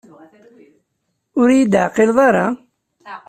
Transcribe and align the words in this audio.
Ur 1.39 1.49
yi-d-teɛqileḍ 1.55 2.17
ara? 2.27 2.45